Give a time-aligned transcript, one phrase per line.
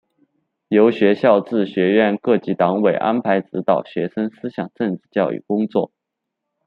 [0.69, 5.91] 由学校至学院各级党委安排指导学生思想政治教育工作。